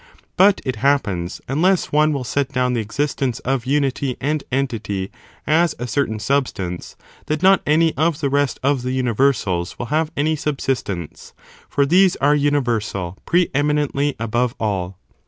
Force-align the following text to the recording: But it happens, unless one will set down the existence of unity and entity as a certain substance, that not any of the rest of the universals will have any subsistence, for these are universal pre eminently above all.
But 0.35 0.61
it 0.65 0.77
happens, 0.77 1.41
unless 1.47 1.91
one 1.91 2.11
will 2.11 2.23
set 2.23 2.49
down 2.51 2.73
the 2.73 2.81
existence 2.81 3.37
of 3.41 3.67
unity 3.67 4.17
and 4.19 4.43
entity 4.51 5.11
as 5.45 5.75
a 5.77 5.85
certain 5.85 6.17
substance, 6.17 6.95
that 7.27 7.43
not 7.43 7.61
any 7.67 7.95
of 7.97 8.19
the 8.19 8.27
rest 8.27 8.59
of 8.63 8.81
the 8.81 8.93
universals 8.93 9.77
will 9.77 9.85
have 9.93 10.09
any 10.17 10.35
subsistence, 10.35 11.33
for 11.69 11.85
these 11.85 12.15
are 12.15 12.33
universal 12.33 13.15
pre 13.27 13.51
eminently 13.53 14.15
above 14.17 14.55
all. 14.59 14.97